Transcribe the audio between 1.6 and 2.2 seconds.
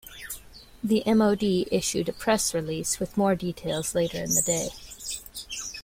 issued a